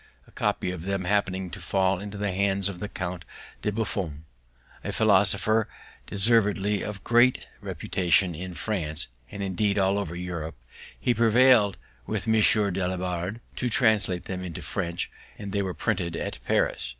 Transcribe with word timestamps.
A 0.25 0.31
copy 0.31 0.71
of 0.71 0.81
them 0.85 1.03
happening 1.03 1.51
to 1.51 1.59
fall 1.59 1.99
into 1.99 2.17
the 2.17 2.31
hands 2.31 2.67
of 2.67 2.79
the 2.79 2.89
Count 2.89 3.23
de 3.61 3.71
Buffon, 3.71 4.25
a 4.83 4.91
philosopher 4.91 5.67
deservedly 6.07 6.81
of 6.83 7.03
great 7.03 7.45
reputation 7.59 8.33
in 8.33 8.55
France, 8.55 9.09
and, 9.29 9.43
indeed, 9.43 9.77
all 9.77 9.99
over 9.99 10.15
Europe, 10.15 10.55
he 10.99 11.13
prevailed 11.13 11.77
with 12.07 12.27
M. 12.27 12.33
Dalibard 12.73 13.41
to 13.57 13.69
translate 13.69 14.23
them 14.23 14.43
into 14.43 14.63
French, 14.63 15.11
and 15.37 15.51
they 15.51 15.61
were 15.61 15.75
printed 15.75 16.15
at 16.15 16.43
Paris. 16.45 16.89